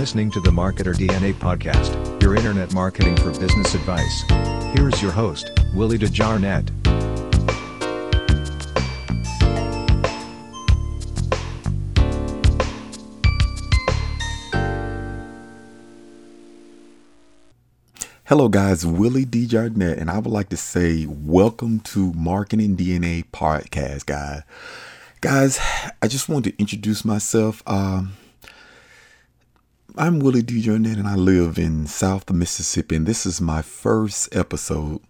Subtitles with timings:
[0.00, 4.22] listening to the Marketer DNA podcast, your internet marketing for business advice.
[4.74, 6.70] Here is your host, Willie DeJarnett.
[18.24, 18.86] Hello, guys.
[18.86, 19.46] Willie D.
[19.54, 24.44] And I would like to say welcome to Marketing DNA podcast, guys.
[25.20, 25.60] Guys,
[26.00, 27.62] I just wanted to introduce myself.
[27.66, 28.14] Um,
[30.00, 30.66] I'm Willie D.
[30.66, 35.02] And I live in South Mississippi, and this is my first episode.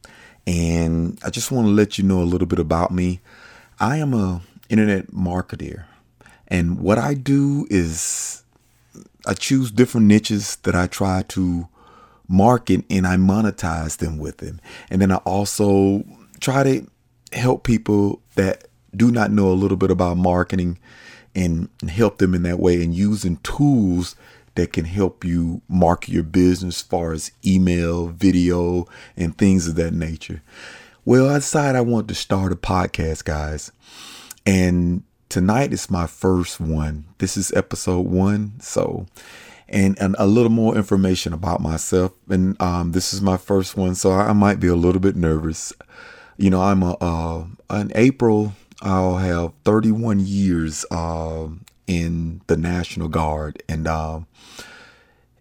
[0.49, 3.21] And I just want to let you know a little bit about me.
[3.79, 5.85] I am a internet marketer,
[6.49, 8.43] and what I do is
[9.25, 11.69] I choose different niches that I try to
[12.27, 14.61] market and I monetize them with them.
[14.91, 16.03] And then I also
[16.41, 16.85] try to
[17.33, 18.67] help people that
[18.97, 20.81] do not know a little bit about marketing
[21.33, 24.17] and help them in that way and using tools
[24.61, 29.75] that can help you market your business as far as email, video, and things of
[29.77, 30.43] that nature.
[31.07, 33.73] Well, I decided I want to start a podcast, guys.
[34.45, 37.07] And tonight is my first one.
[37.19, 38.53] This is episode one.
[38.61, 39.07] So
[39.71, 42.13] and, and a little more information about myself.
[42.29, 45.73] And um, this is my first one, so I, might be a little bit nervous.
[46.37, 48.53] You know, I'm a uh, in April.
[48.83, 51.49] I'll have 31 years uh,
[51.91, 54.21] in the National Guard, and uh,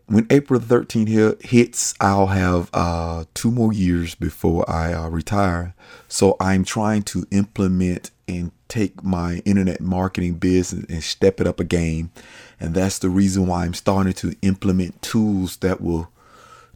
[0.08, 5.75] when April 13th hits, I'll have uh, two more years before I uh, retire.
[6.08, 11.59] So I'm trying to implement and take my internet marketing business and step it up
[11.59, 12.09] a game.
[12.59, 16.09] And that's the reason why I'm starting to implement tools that will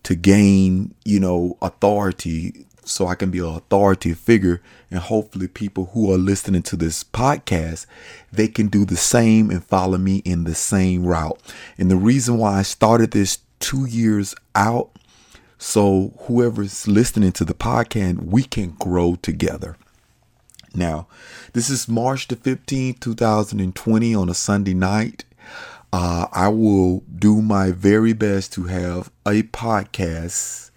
[0.04, 5.92] to gain, you know, authority so I can be an authority figure and hopefully people
[5.94, 7.86] who are listening to this podcast
[8.32, 11.40] they can do the same and follow me in the same route.
[11.78, 14.92] And the reason why I started this 2 years out
[15.58, 19.78] so whoever's listening to the podcast we can grow together.
[20.76, 21.08] Now,
[21.54, 25.24] this is March the 15th, 2020 on a Sunday night.
[25.94, 30.72] Uh, I will do my very best to have a podcast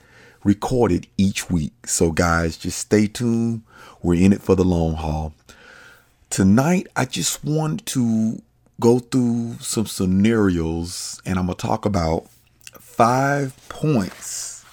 [0.47, 1.87] recorded each week.
[1.87, 3.63] So, guys, just stay tuned.
[4.03, 5.35] We're in it for the long haul.
[6.31, 8.41] Tonight, I just want to
[8.81, 12.29] go through some scenarios and I'm going to talk about
[12.73, 14.65] five points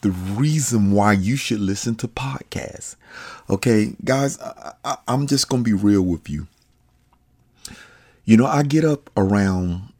[0.00, 2.94] the reason why you should listen to podcasts.
[3.50, 6.46] Okay, guys, I, am just going to be real with you.
[8.24, 9.92] You know, I get up around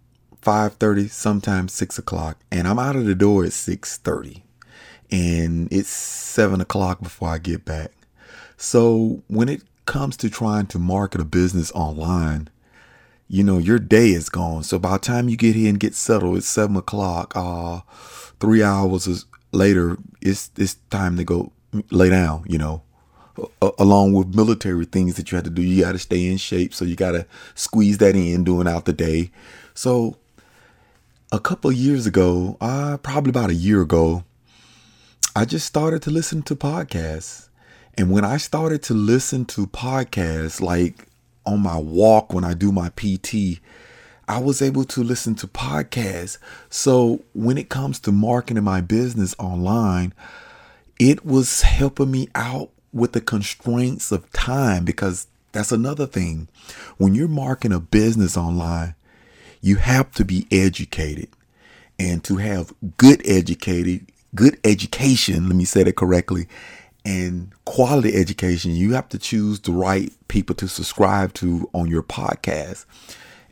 [0.43, 4.43] 5.30, sometimes 6 o'clock, and I'm out of the door at 6.30.
[5.11, 7.93] And it's 7 o'clock before I get back.
[8.57, 12.49] So when it comes to trying to market a business online,
[13.29, 14.63] you know, your day is gone.
[14.65, 17.33] So by the time you get here and get settled, it's 7 o'clock.
[17.35, 17.81] Uh,
[18.41, 21.53] three hours later it's it's time to go
[21.91, 22.83] lay down you know
[23.79, 26.75] along with military things that you have to do you got to stay in shape
[26.75, 29.31] so you got to squeeze that in doing out the day
[29.75, 30.17] so
[31.31, 34.25] a couple years ago uh probably about a year ago
[35.39, 37.49] i just started to listen to podcasts
[37.97, 41.07] and when i started to listen to podcasts like
[41.47, 43.61] on my walk when i do my pt
[44.31, 46.37] I was able to listen to podcasts.
[46.69, 50.13] So when it comes to marketing my business online,
[51.01, 56.49] it was helping me out with the constraints of time because that's another thing.
[56.99, 58.95] When you're marketing a business online,
[59.63, 61.31] you have to be educated
[61.99, 66.47] and to have good educated, good education, let me say that correctly,
[67.05, 72.05] and quality education, you have to choose the right people to subscribe to on your
[72.05, 72.87] podcast.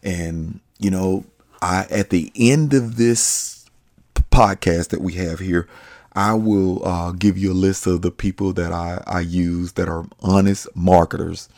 [0.05, 1.25] And you know,
[1.61, 3.69] I at the end of this
[4.31, 5.67] podcast that we have here,
[6.13, 9.89] I will uh, give you a list of the people that I, I use that
[9.89, 11.49] are honest marketers.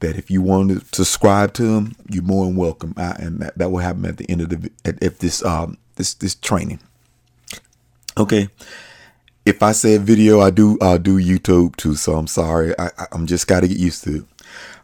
[0.00, 3.56] That if you want to subscribe to them, you're more than welcome, I, and that,
[3.56, 6.80] that will happen at the end of the at, at this um this this training.
[8.18, 8.48] Okay,
[9.46, 12.74] if I say video, I do I do YouTube too, so I'm sorry.
[12.76, 14.24] I, I'm just got to get used to it.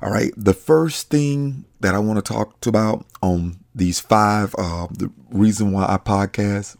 [0.00, 4.86] All right, the first thing that I want to talk about on these five, uh,
[4.88, 6.76] the reason why I podcast,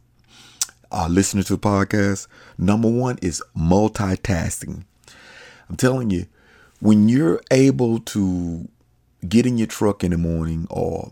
[0.93, 2.29] uh, listening to podcasts.
[2.57, 4.85] Number one is multitasking.
[5.69, 6.27] I'm telling you,
[6.79, 8.69] when you're able to
[9.29, 11.11] get in your truck in the morning or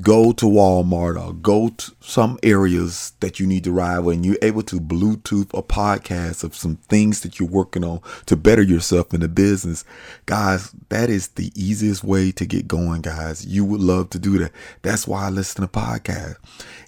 [0.00, 4.38] go to Walmart or go to some areas that you need to rival and you're
[4.40, 9.12] able to Bluetooth a podcast of some things that you're working on to better yourself
[9.12, 9.84] in the business,
[10.24, 13.44] guys, that is the easiest way to get going, guys.
[13.44, 14.52] You would love to do that.
[14.80, 16.36] That's why I listen to podcasts.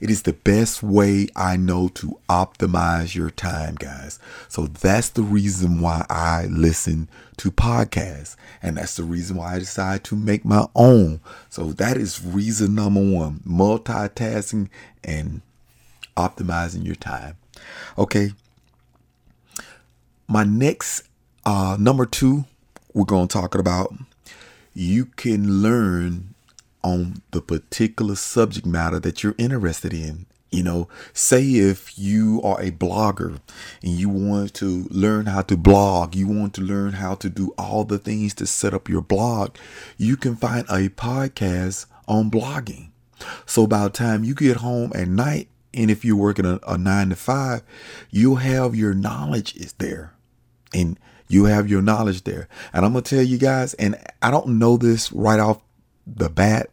[0.00, 4.18] It is the best way I know to optimize your time, guys.
[4.48, 7.08] So that's the reason why I listen
[7.38, 8.36] to podcasts.
[8.62, 11.20] And that's the reason why I decided to make my own.
[11.50, 14.68] So that is reason number one multitasking
[15.02, 15.42] and
[16.16, 17.36] optimizing your time.
[17.98, 18.32] Okay.
[20.26, 21.04] My next,
[21.44, 22.44] uh, number two,
[22.92, 23.94] we're going to talk about
[24.72, 26.34] you can learn
[26.82, 30.26] on the particular subject matter that you're interested in.
[30.50, 33.40] You know, say if you are a blogger
[33.82, 37.52] and you want to learn how to blog, you want to learn how to do
[37.58, 39.56] all the things to set up your blog,
[39.98, 42.90] you can find a podcast on blogging.
[43.46, 46.78] So by the time you get home at night, and if you're working a, a
[46.78, 47.62] nine to five,
[48.10, 50.12] you'll have your knowledge is there.
[50.72, 50.98] And
[51.28, 52.48] you have your knowledge there.
[52.72, 55.60] And I'm gonna tell you guys, and I don't know this right off
[56.06, 56.70] the bat,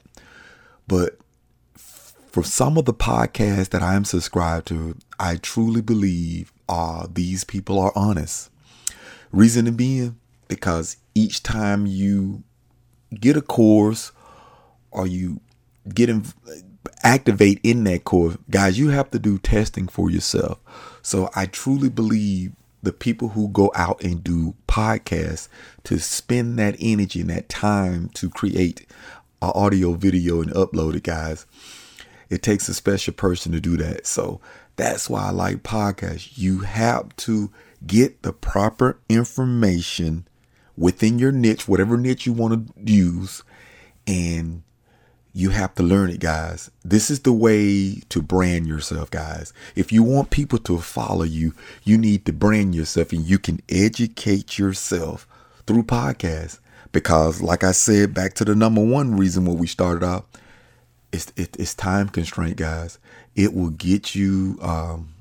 [0.88, 1.18] but
[1.76, 7.44] for some of the podcasts that I am subscribed to, I truly believe uh, these
[7.44, 8.50] people are honest.
[9.32, 10.18] Reason being,
[10.48, 12.44] because each time you
[13.20, 14.12] get a course
[14.92, 15.40] or you
[15.94, 16.26] get in,
[17.04, 20.60] activate in that course, guys, you have to do testing for yourself.
[21.02, 22.54] So I truly believe
[22.84, 25.48] the people who go out and do podcasts
[25.84, 28.88] to spend that energy and that time to create
[29.42, 31.46] an audio video and upload it, guys
[32.32, 34.08] it takes a special person to do that.
[34.08, 34.40] So
[34.78, 36.38] that's why I like podcasts.
[36.38, 37.52] You have to
[37.86, 40.26] get the proper information
[40.78, 43.44] within your niche, whatever niche you want to use,
[44.08, 44.64] and
[45.34, 46.70] you have to learn it, guys.
[46.84, 49.54] This is the way to brand yourself, guys.
[49.76, 53.62] If you want people to follow you, you need to brand yourself and you can
[53.70, 55.28] educate yourself
[55.66, 56.60] through podcasts.
[56.92, 60.28] Because, like I said, back to the number one reason when we started out,
[61.14, 63.00] it's it, it's time constraint, guys.
[63.36, 64.58] It will get you.
[64.62, 65.14] Um,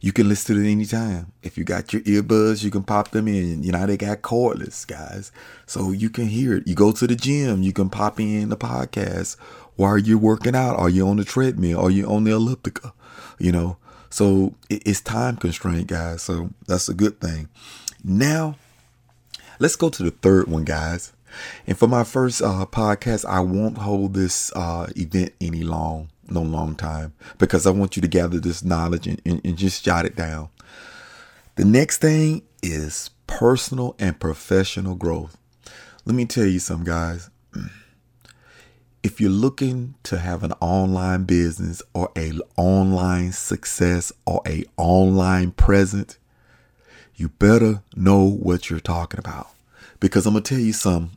[0.00, 1.32] you can listen to it anytime.
[1.42, 3.62] If you got your earbuds, you can pop them in.
[3.62, 5.32] You know they got cordless, guys,
[5.66, 6.66] so you can hear it.
[6.66, 9.36] You go to the gym, you can pop in the podcast
[9.76, 12.94] while you're working out, or you're on the treadmill, or you're on the elliptical.
[13.38, 13.76] You know,
[14.10, 16.22] so it's time constraint, guys.
[16.22, 17.48] So that's a good thing.
[18.04, 18.56] Now,
[19.58, 21.12] let's go to the third one, guys.
[21.66, 26.42] And for my first uh, podcast, I won't hold this uh, event any long, no
[26.42, 30.04] long time, because I want you to gather this knowledge and, and, and just jot
[30.04, 30.48] it down.
[31.56, 35.36] The next thing is personal and professional growth.
[36.04, 37.30] Let me tell you some guys.
[39.00, 45.52] If you're looking to have an online business or a online success or a online
[45.52, 46.18] presence,
[47.14, 49.50] you better know what you're talking about.
[50.00, 51.12] Because I'm gonna tell you some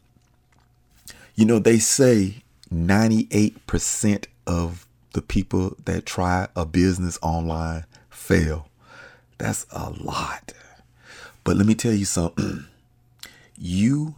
[1.35, 2.43] you know, they say
[2.73, 8.69] 98% of the people that try a business online fail.
[9.37, 10.53] That's a lot.
[11.43, 12.65] But let me tell you something.
[13.57, 14.15] you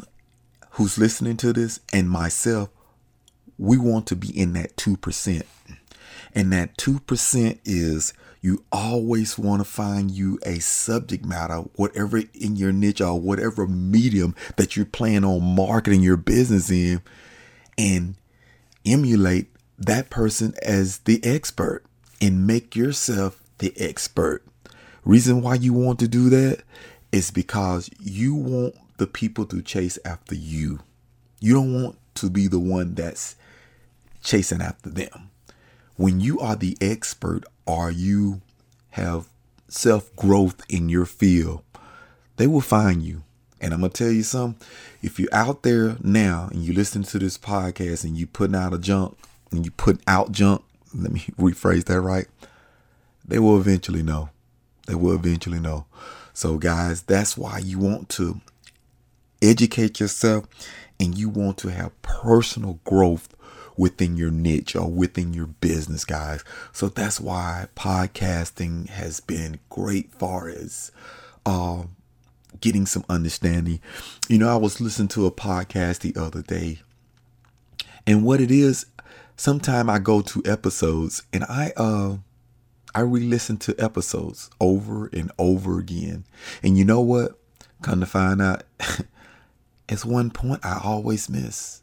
[0.72, 2.70] who's listening to this and myself,
[3.58, 5.44] we want to be in that 2%.
[6.36, 12.56] And that 2% is you always want to find you a subject matter, whatever in
[12.56, 17.02] your niche or whatever medium that you're planning on marketing your business in,
[17.78, 18.16] and
[18.86, 21.84] emulate that person as the expert
[22.22, 24.44] and make yourself the expert.
[25.04, 26.64] Reason why you want to do that
[27.12, 30.80] is because you want the people to chase after you.
[31.40, 33.36] You don't want to be the one that's
[34.22, 35.30] chasing after them
[35.96, 38.42] when you are the expert or you
[38.92, 39.28] have
[39.68, 41.64] self growth in your field,
[42.38, 43.24] they will find you.
[43.62, 44.66] And I'm gonna tell you something.
[45.02, 48.74] If you're out there now and you listen to this podcast and you're putting out
[48.74, 49.18] a junk
[49.54, 52.28] and you put out junk, let me rephrase that right.
[53.26, 54.30] They will eventually know.
[54.88, 55.86] They will eventually know.
[56.34, 58.42] So guys, that's why you want to
[59.42, 60.46] educate yourself
[61.00, 63.30] and you want to have personal growth
[63.78, 66.44] within your niche or within your business, guys.
[66.72, 70.92] So that's why podcasting has been great far as
[71.46, 71.84] uh,
[72.62, 73.80] getting some understanding.
[74.28, 76.80] You know, I was listening to a podcast the other day,
[78.06, 78.86] and what it is,
[79.36, 82.18] sometimes I go to episodes and I uh
[82.96, 86.26] I re-listen to episodes over and over again.
[86.62, 87.40] And you know what?
[87.82, 88.64] Come to find out,
[89.90, 91.82] it's one point I always miss.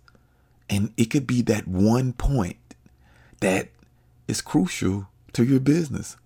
[0.69, 2.59] And it could be that one point
[3.41, 3.71] that
[4.29, 6.17] is crucial to your business.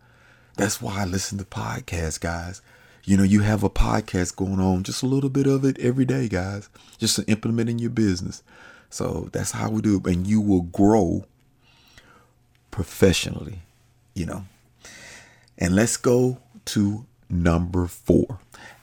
[0.56, 2.60] That's why I listen to podcasts, guys.
[3.04, 6.04] You know, you have a podcast going on, just a little bit of it every
[6.04, 8.42] day, guys, just to implement in your business.
[8.94, 10.06] So that's how we do it.
[10.06, 11.24] And you will grow
[12.70, 13.62] professionally,
[14.14, 14.44] you know.
[15.58, 18.38] And let's go to number four.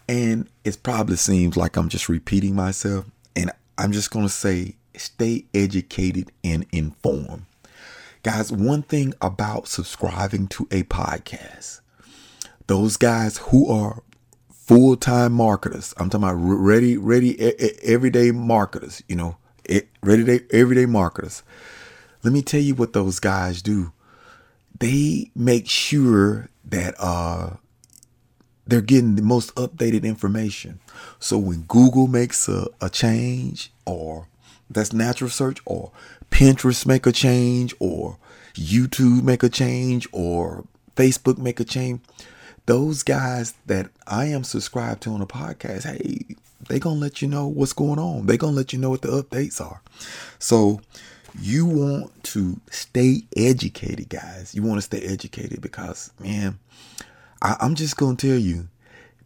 [0.10, 3.06] And it probably seems like I'm just repeating myself.
[3.38, 7.46] And I'm just going to say stay educated and informed.
[8.22, 11.80] Guys, one thing about subscribing to a podcast,
[12.68, 14.04] those guys who are
[14.52, 17.40] full-time marketers, I'm talking about ready, ready,
[17.82, 19.38] everyday marketers, you know,
[20.02, 21.44] ready, day everyday marketers.
[22.24, 23.92] Let me tell you what those guys do.
[24.80, 27.58] They make sure that uh
[28.66, 30.80] they're getting the most updated information.
[31.20, 34.28] So when Google makes a, a change or
[34.70, 35.92] that's natural search or
[36.30, 38.18] Pinterest make a change or
[38.54, 40.66] YouTube make a change or
[40.96, 42.02] Facebook make a change,
[42.66, 46.36] those guys that I am subscribed to on a podcast, hey,
[46.72, 48.28] they gonna let you know what's going on.
[48.28, 49.82] They gonna let you know what the updates are.
[50.40, 50.80] So
[51.38, 54.56] you want to stay educated, guys.
[54.56, 56.60] You want to stay educated because, man,
[57.42, 58.70] I, I'm just gonna tell you,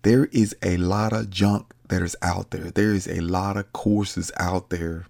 [0.02, 2.72] there is a lot of junk that is out there.
[2.72, 5.06] There is a lot of courses out there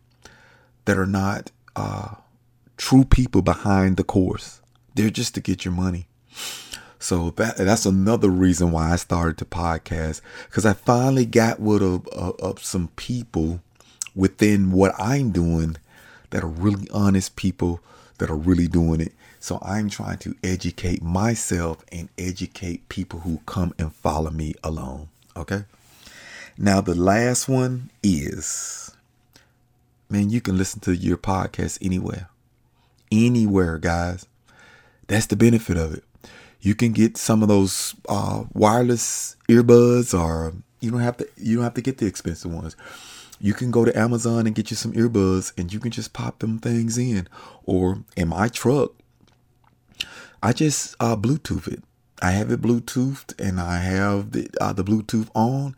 [0.83, 2.15] that are not uh,
[2.75, 4.61] true people behind the course.
[4.93, 6.07] They're just to get your money.
[7.05, 11.83] So that that's another reason why I started to podcast because I finally got with
[11.83, 13.61] a, a, of some people
[14.15, 15.77] within what I'm doing
[16.31, 17.79] that are really honest people
[18.17, 19.13] that are really doing it.
[19.39, 25.09] So I'm trying to educate myself and educate people who come and follow me along.
[25.37, 25.65] Okay.
[26.57, 28.95] Now the last one is
[30.09, 32.29] man, you can listen to your podcast anywhere.
[33.11, 34.25] Anywhere, guys.
[35.05, 36.03] That's the benefit of it.
[36.65, 41.27] You can get some of those uh, wireless earbuds, or you don't have to.
[41.37, 42.75] You don't have to get the expensive ones.
[43.39, 46.39] You can go to Amazon and get you some earbuds, and you can just pop
[46.39, 47.27] them things in.
[47.65, 48.93] Or in my truck,
[50.41, 51.83] I just uh, Bluetooth it.
[52.19, 55.75] I have it Bluetoothed, and I have the uh, the Bluetooth on,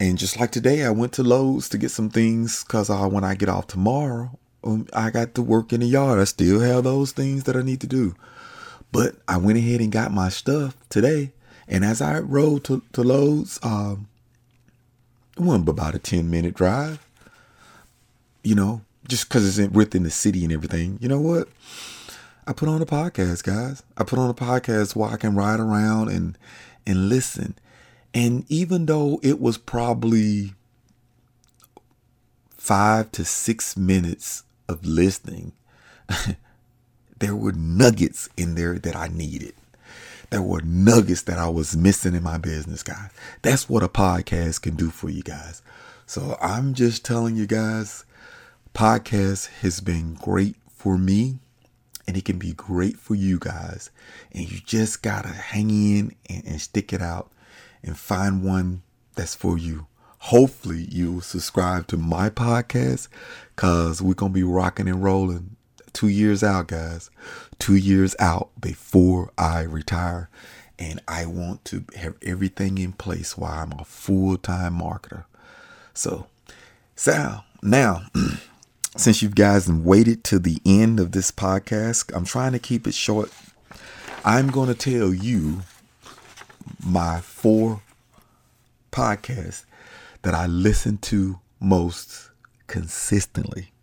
[0.00, 3.24] and just like today, I went to Lowe's to get some things because uh, when
[3.24, 6.18] I get off tomorrow, um, I got to work in the yard.
[6.18, 8.14] I still have those things that I need to do.
[8.94, 11.32] But I went ahead and got my stuff today.
[11.66, 14.06] And as I rode to, to Lowe's, um,
[15.36, 17.04] it wasn't about a 10 minute drive,
[18.44, 20.98] you know, just because it's within the city and everything.
[21.00, 21.48] You know what?
[22.46, 23.82] I put on a podcast, guys.
[23.98, 26.38] I put on a podcast where I can ride around and
[26.86, 27.56] and listen.
[28.14, 30.54] And even though it was probably
[32.56, 35.50] five to six minutes of listening,
[37.24, 39.54] there were nuggets in there that I needed.
[40.28, 43.08] There were nuggets that I was missing in my business, guys.
[43.40, 45.62] That's what a podcast can do for you guys.
[46.04, 48.04] So I'm just telling you guys,
[48.74, 51.38] podcast has been great for me
[52.06, 53.90] and it can be great for you guys.
[54.32, 57.32] And you just gotta hang in and, and stick it out
[57.82, 58.82] and find one
[59.14, 59.86] that's for you.
[60.18, 63.08] Hopefully, you'll subscribe to my podcast
[63.56, 65.56] because we're to be rocking and rolling
[65.94, 67.10] two years out, guys.
[67.58, 70.28] Two years out before I retire.
[70.78, 75.24] And I want to have everything in place while I'm a full time marketer.
[75.94, 76.26] So,
[76.96, 78.02] Sal, now,
[78.96, 82.94] since you guys waited to the end of this podcast, I'm trying to keep it
[82.94, 83.32] short.
[84.24, 85.62] I'm going to tell you
[86.84, 87.82] my four
[88.90, 89.64] podcasts
[90.22, 92.30] that I listen to most
[92.66, 93.73] consistently.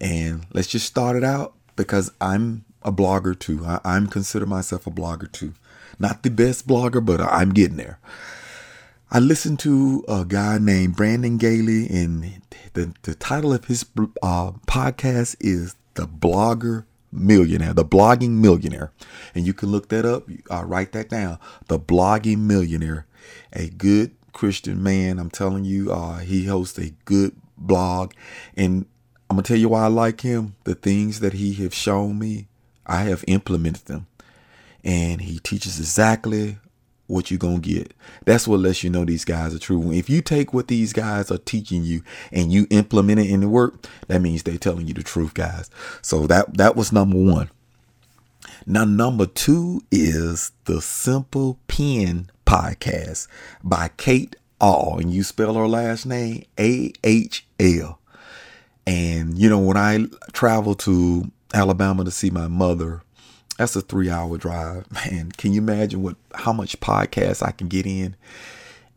[0.00, 3.64] And let's just start it out because I'm a blogger too.
[3.64, 5.54] I, I'm consider myself a blogger too.
[5.98, 7.98] Not the best blogger, but I'm getting there.
[9.10, 13.84] I listened to a guy named Brandon Gaille, and the, the title of his
[14.22, 18.92] uh, podcast is The Blogger Millionaire, The Blogging Millionaire.
[19.34, 21.38] And you can look that up, uh, write that down.
[21.68, 23.06] The Blogging Millionaire.
[23.52, 25.18] A good Christian man.
[25.18, 28.12] I'm telling you, uh, he hosts a good blog.
[28.56, 28.86] And
[29.28, 30.54] I'm to tell you why I like him.
[30.64, 32.46] The things that he has shown me,
[32.86, 34.06] I have implemented them.
[34.84, 36.58] And he teaches exactly
[37.06, 37.94] what you're to get.
[38.24, 39.92] That's what lets you know these guys are true.
[39.92, 42.02] If you take what these guys are teaching you
[42.32, 45.70] and you implement it in the work, that means they're telling you the truth, guys.
[46.02, 47.50] So that that was number 1.
[48.66, 53.28] Now number 2 is the Simple Pin podcast
[53.62, 58.00] by Kate Ahl and you spell her last name A H L.
[58.86, 63.02] And you know when I travel to Alabama to see my mother.
[63.58, 64.90] That's a three hour drive.
[64.92, 68.16] Man, can you imagine what how much podcasts I can get in?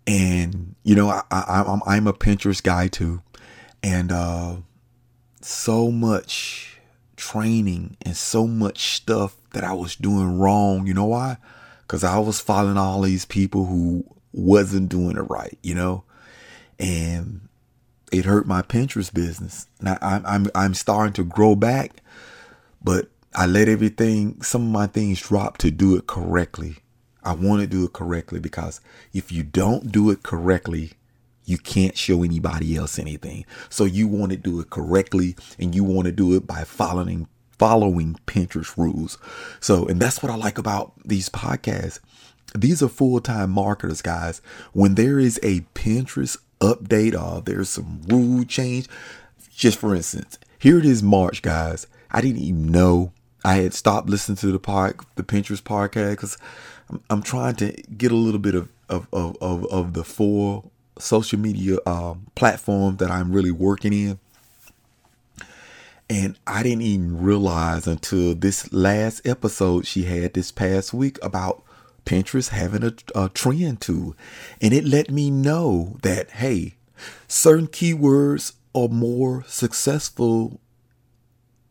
[0.07, 3.21] And you know, I, I I'm I'm a Pinterest guy too,
[3.83, 4.57] and uh,
[5.41, 6.79] so much
[7.15, 10.87] training and so much stuff that I was doing wrong.
[10.87, 11.37] You know why?
[11.81, 14.03] Because I was following all these people who
[14.33, 15.57] wasn't doing it right.
[15.61, 16.03] You know,
[16.79, 17.48] and
[18.11, 19.67] it hurt my Pinterest business.
[19.81, 22.01] Now I'm I'm I'm starting to grow back,
[22.83, 26.77] but I let everything some of my things drop to do it correctly.
[27.23, 28.81] I want to do it correctly because
[29.13, 30.93] if you don't do it correctly,
[31.45, 33.45] you can't show anybody else anything.
[33.69, 37.27] So you want to do it correctly and you want to do it by following
[37.57, 39.17] following Pinterest rules.
[39.59, 41.99] So, and that's what I like about these podcasts.
[42.55, 44.41] These are full-time marketers, guys.
[44.71, 48.87] When there is a Pinterest update or there's some rule change.
[49.55, 51.87] Just for instance, here it is March, guys.
[52.11, 53.11] I didn't even know
[53.43, 56.37] I had stopped listening to the park, the Pinterest podcast, because
[56.89, 60.65] I'm, I'm, trying to get a little bit of of of of, of the four
[60.97, 64.19] social media um, platforms that I'm really working in.
[66.09, 71.63] And I didn't even realize until this last episode she had this past week about
[72.05, 74.15] Pinterest having a, a trend tool.
[74.61, 76.75] And it let me know that, hey,
[77.27, 80.59] certain keywords are more successful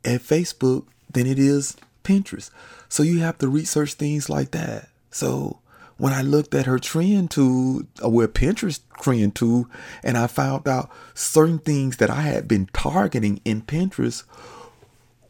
[0.04, 2.50] at Facebook than it is Pinterest.
[2.88, 4.88] So you have to research things like that.
[5.11, 5.61] So
[5.99, 9.68] when I looked at her trend tool, uh, Pinterest trend tool,
[10.02, 14.25] and I found out certain things that I had been targeting in Pinterest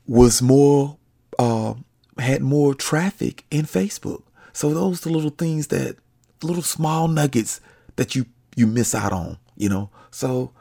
[0.06, 0.98] was more,
[1.38, 1.74] uh,
[2.18, 4.22] had more traffic in Facebook.
[4.52, 5.96] So those are the little things that
[6.42, 7.60] little small nuggets
[7.96, 8.26] that you
[8.56, 9.90] you miss out on, you know.
[10.10, 10.52] So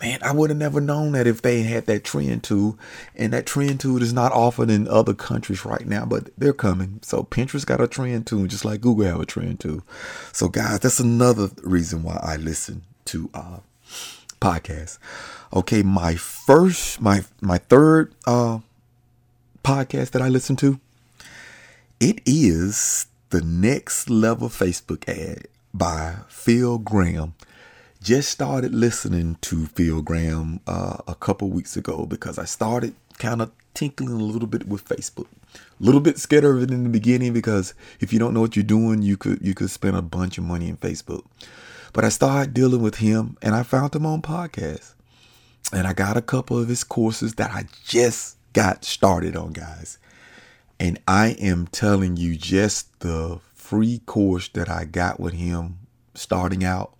[0.00, 2.78] man, I would have never known that if they had that trend tool.
[3.14, 7.00] And that trend tool is not offered in other countries right now, but they're coming.
[7.02, 9.82] So Pinterest got a trend tool, just like Google have a trend tool.
[10.32, 13.58] So guys, that's another reason why I listen to uh
[14.40, 14.98] podcasts.
[15.52, 18.60] Okay, my first, my my third uh
[19.62, 20.80] podcast that I listen to,
[21.98, 27.34] it is the Next Level Facebook ad by Phil Graham.
[28.02, 33.40] Just started listening to Phil Graham uh, a couple weeks ago because I started kind
[33.40, 35.28] of tinkling a little bit with Facebook.
[35.54, 38.56] A little bit scared of it in the beginning because if you don't know what
[38.56, 41.24] you're doing, you could you could spend a bunch of money in Facebook.
[41.92, 44.94] But I started dealing with him and I found him on podcast.
[45.72, 49.98] And I got a couple of his courses that I just got started on, guys.
[50.80, 55.80] And I am telling you, just the free course that I got with him
[56.14, 56.96] starting out,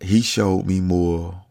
[0.00, 1.42] he showed me more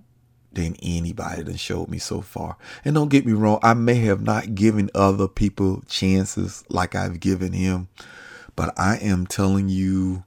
[0.53, 2.55] than anybody that showed me so far.
[2.85, 7.19] And don't get me wrong, I may have not given other people chances like I've
[7.19, 7.89] given him,
[8.55, 10.23] but I am telling you,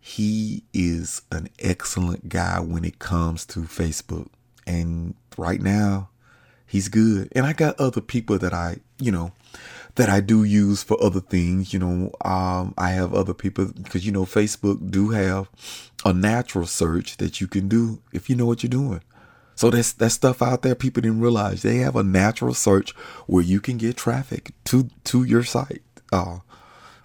[0.00, 4.26] he is an excellent guy when it comes to Facebook.
[4.66, 6.08] And right now,
[6.66, 7.28] he's good.
[7.32, 9.32] And I got other people that I, you know,
[9.96, 11.72] that I do use for other things.
[11.72, 15.48] You know, um, I have other people because you know Facebook do have
[16.04, 19.00] a natural search that you can do if you know what you're doing.
[19.56, 22.90] So that's that stuff out there people didn't realize they have a natural search
[23.26, 26.38] where you can get traffic to to your site uh,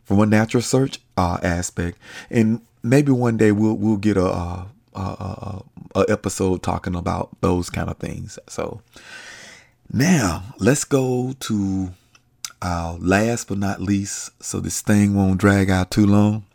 [0.04, 2.00] from a natural search uh, aspect.
[2.30, 5.64] And maybe one day we'll we'll get a, a, a,
[5.96, 8.40] a episode talking about those kind of things.
[8.48, 8.82] So
[9.92, 11.92] now let's go to
[12.62, 16.46] uh, last but not least, so this thing won't drag out too long.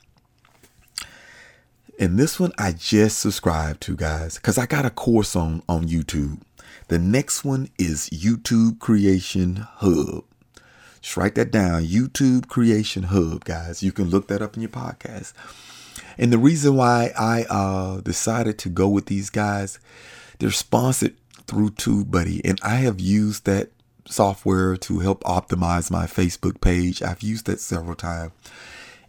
[1.98, 5.86] And this one I just subscribed to, guys, because I got a course on on
[5.86, 6.40] YouTube.
[6.88, 10.24] The next one is YouTube Creation Hub.
[11.00, 11.84] Just write that down.
[11.84, 13.82] YouTube Creation Hub, guys.
[13.82, 15.32] You can look that up in your podcast.
[16.18, 19.78] And the reason why I uh, decided to go with these guys,
[20.38, 21.14] they're sponsored
[21.46, 23.70] through TubeBuddy, and I have used that
[24.06, 27.02] software to help optimize my Facebook page.
[27.02, 28.32] I've used that several times.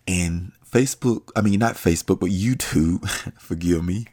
[0.07, 3.07] And Facebook, I mean not Facebook, but YouTube,
[3.39, 4.05] forgive me.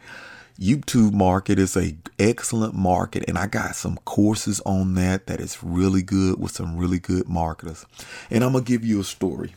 [0.60, 5.62] YouTube market is a excellent market and I got some courses on that that is
[5.62, 7.86] really good with some really good marketers.
[8.30, 9.54] And I'm going to give you a story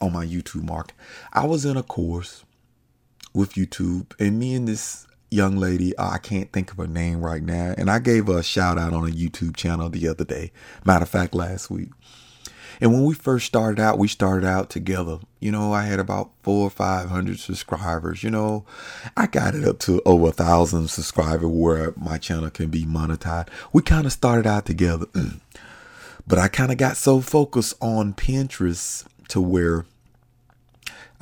[0.00, 0.94] on my YouTube market.
[1.32, 2.44] I was in a course
[3.34, 5.96] with YouTube and me and this young lady.
[5.96, 7.74] Uh, I can't think of her name right now.
[7.76, 10.52] And I gave her a shout out on a YouTube channel the other day.
[10.84, 11.90] Matter of fact, last week.
[12.80, 15.18] And when we first started out, we started out together.
[15.40, 18.22] You know, I had about four or five hundred subscribers.
[18.22, 18.64] You know,
[19.16, 23.48] I got it up to over a thousand subscribers where my channel can be monetized.
[23.72, 25.06] We kind of started out together.
[26.28, 29.86] But I kind of got so focused on Pinterest to where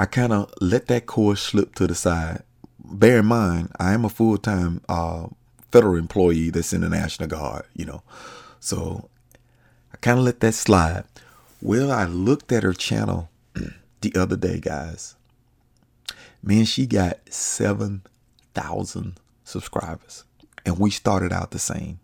[0.01, 2.43] I kind of let that course slip to the side.
[2.89, 5.27] Bear in mind, I am a full time uh,
[5.71, 8.03] federal employee that's in the National Guard, you know.
[8.61, 9.09] So
[9.93, 11.05] I kind of let that slide.
[11.61, 13.31] Well, I looked at her channel
[14.01, 15.15] the other day, guys.
[16.43, 20.25] Man, she got 7,000 subscribers.
[20.65, 22.01] And we started out the same.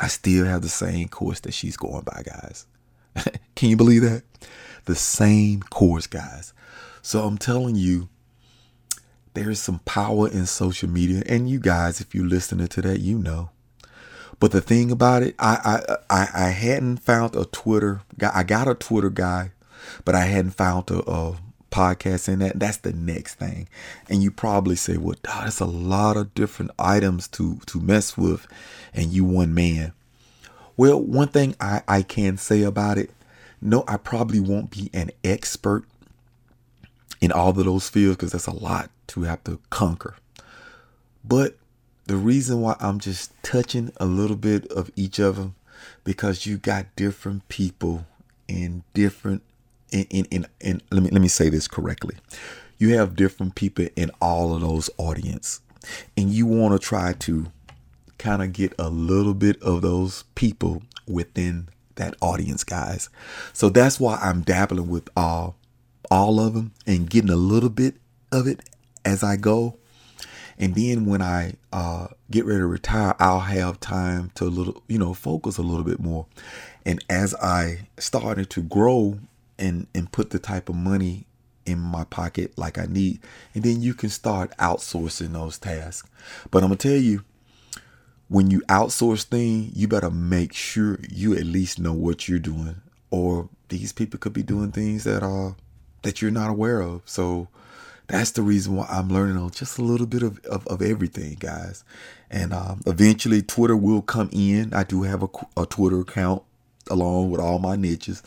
[0.00, 2.66] I still have the same course that she's going by, guys.
[3.56, 4.22] Can you believe that?
[4.84, 6.52] The same course, guys.
[7.02, 8.08] So I'm telling you,
[9.36, 11.22] there is some power in social media.
[11.26, 13.50] And you guys, if you're listening to that, you know.
[14.40, 18.32] But the thing about it, I I I, I hadn't found a Twitter guy.
[18.34, 19.52] I got a Twitter guy,
[20.04, 21.36] but I hadn't found a, a
[21.70, 22.58] podcast in that.
[22.58, 23.68] That's the next thing.
[24.08, 28.46] And you probably say, well, that's a lot of different items to to mess with,
[28.92, 29.92] and you one man.
[30.76, 33.10] Well, one thing I, I can say about it,
[33.62, 35.84] no, I probably won't be an expert
[37.20, 40.14] in all of those fields because that's a lot to have to conquer.
[41.24, 41.56] But
[42.06, 45.54] the reason why I'm just touching a little bit of each of them
[46.04, 48.06] because you got different people
[48.48, 49.42] in different
[49.90, 52.16] in in in, in let me let me say this correctly.
[52.78, 55.60] You have different people in all of those audience
[56.16, 57.46] and you want to try to
[58.18, 63.08] kind of get a little bit of those people within that audience guys.
[63.52, 65.55] So that's why I'm dabbling with all
[66.10, 67.96] all of them and getting a little bit
[68.32, 68.60] of it
[69.04, 69.78] as I go.
[70.58, 74.82] And then when I uh, get ready to retire, I'll have time to a little,
[74.88, 76.26] you know, focus a little bit more.
[76.86, 79.18] And as I started to grow
[79.58, 81.26] and and put the type of money
[81.66, 83.20] in my pocket like I need,
[83.54, 86.08] and then you can start outsourcing those tasks.
[86.50, 87.24] But I'm gonna tell you,
[88.28, 92.80] when you outsource things, you better make sure you at least know what you're doing,
[93.10, 95.56] or these people could be doing things that are
[96.06, 97.02] that you're not aware of.
[97.04, 97.48] So
[98.06, 101.36] that's the reason why I'm learning on just a little bit of, of, of everything,
[101.40, 101.82] guys.
[102.30, 104.72] And um, eventually, Twitter will come in.
[104.72, 106.44] I do have a, a, Twitter account
[106.88, 108.22] along with all my niches,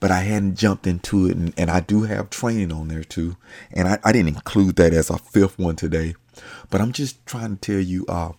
[0.00, 1.36] but I hadn't jumped into it.
[1.36, 3.36] And, and I do have training on there too.
[3.72, 6.16] And I, I, didn't include that as a fifth one today.
[6.68, 8.32] But I'm just trying to tell you, uh,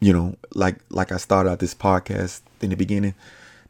[0.00, 3.14] you know, like like I started out this podcast in the beginning.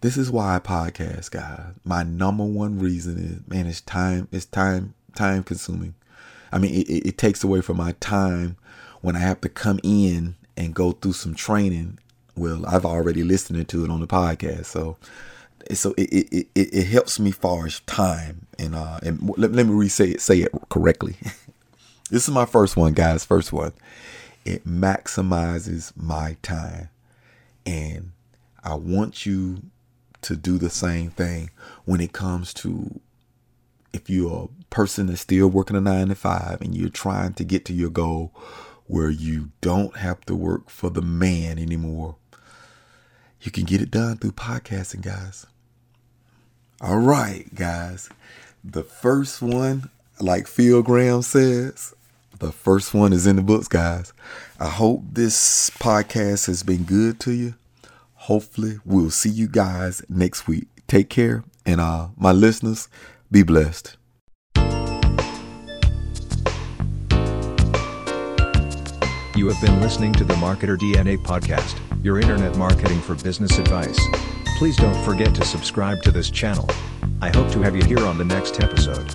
[0.01, 1.75] This is why I podcast, guys.
[1.85, 4.29] My number one reason is, man, it's time.
[4.31, 5.95] It's time time consuming.
[6.53, 8.57] I mean, it, it takes away from my time
[9.01, 11.99] when I have to come in and go through some training.
[12.37, 14.97] Well, I've already listened to it on the podcast, so
[15.73, 19.67] so it it, it, it helps me far as time and uh and let, let
[19.67, 21.17] me re say it say it correctly.
[22.11, 23.25] this is my first one, guys.
[23.25, 23.73] First one.
[24.45, 26.89] It maximizes my time,
[27.67, 28.13] and
[28.63, 29.63] I want you
[30.23, 31.51] to do the same thing
[31.85, 33.01] when it comes to
[33.93, 37.45] if you're a person that's still working a nine to five and you're trying to
[37.45, 38.33] get to your goal
[38.87, 42.17] where you don't have to work for the man anymore,
[43.41, 45.47] you can get it done through podcasting, guys.
[46.81, 48.09] All right, guys.
[48.65, 51.95] The first one, like Phil Graham says,
[52.39, 54.13] the first one is in the books, guys.
[54.61, 57.55] I hope this podcast has been good to you.
[58.23, 60.67] Hopefully, we'll see you guys next week.
[60.87, 62.89] Take care, and uh, my listeners,
[63.31, 63.97] be blessed.
[69.37, 73.99] You have been listening to the Marketer DNA podcast, your internet marketing for business advice.
[74.59, 76.69] Please don't forget to subscribe to this channel.
[77.21, 79.15] I hope to have you here on the next episode.